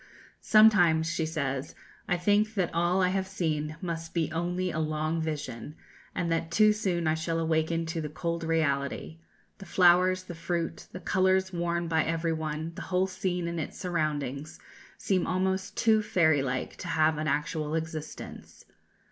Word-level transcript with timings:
"Sometimes," 0.41 1.07
she 1.07 1.27
says, 1.27 1.75
"I 2.07 2.17
think 2.17 2.55
that 2.55 2.73
all 2.73 3.03
I 3.03 3.09
have 3.09 3.27
seen 3.27 3.75
must 3.81 4.15
be 4.15 4.31
only 4.31 4.71
a 4.71 4.79
long 4.79 5.21
vision, 5.21 5.75
and 6.15 6.31
that 6.31 6.49
too 6.49 6.73
soon 6.73 7.05
I 7.05 7.13
shall 7.13 7.37
awaken 7.37 7.85
to 7.85 8.01
the 8.01 8.09
cold 8.09 8.43
reality; 8.43 9.19
the 9.59 9.67
flowers, 9.67 10.23
the 10.23 10.33
fruit, 10.33 10.87
the 10.91 10.99
colours 10.99 11.53
worn 11.53 11.87
by 11.87 12.03
every 12.03 12.33
one, 12.33 12.71
the 12.73 12.81
whole 12.89 13.05
scene 13.05 13.47
and 13.47 13.59
its 13.59 13.77
surroundings, 13.77 14.57
seem 14.97 15.27
almost 15.27 15.77
too 15.77 16.01
fairy 16.01 16.41
like 16.41 16.77
to 16.77 16.87
have 16.87 17.19
an 17.19 17.27
actual 17.27 17.75
existence." 17.75 18.65